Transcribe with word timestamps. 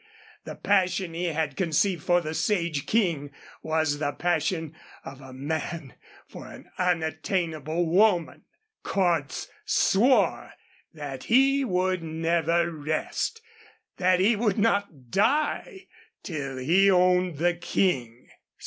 The 0.45 0.55
passion 0.55 1.13
he 1.13 1.25
had 1.25 1.55
conceived 1.55 2.01
for 2.01 2.21
the 2.21 2.33
Sage 2.33 2.87
King 2.87 3.29
was 3.61 3.99
the 3.99 4.11
passion 4.13 4.75
of 5.05 5.21
a 5.21 5.31
man 5.31 5.93
for 6.27 6.47
an 6.47 6.71
unattainable 6.79 7.85
woman. 7.85 8.45
Cordts 8.83 9.47
swore 9.63 10.53
that 10.91 11.25
he 11.25 11.63
would 11.63 12.01
never 12.01 12.71
rest, 12.71 13.43
that 13.97 14.19
he 14.19 14.35
would 14.35 14.57
not 14.57 15.11
die, 15.11 15.85
till 16.23 16.57
he 16.57 16.89
owned 16.89 17.37
the 17.37 17.53
King. 17.53 18.27